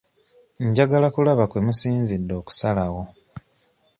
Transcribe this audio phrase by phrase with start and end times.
[0.67, 3.01] Njagala kulaba kwe musinzidde okusalawo.